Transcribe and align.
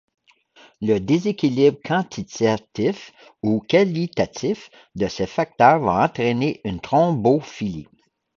Le 0.81 0.97
déséquilibre 0.97 1.77
quantitatif 1.85 3.13
ou 3.43 3.59
qualitatif 3.59 4.71
de 4.95 5.07
ces 5.07 5.27
facteurs 5.27 5.77
va 5.77 6.03
entraîner 6.05 6.59
une 6.63 6.79
thrombophilie. 6.79 7.87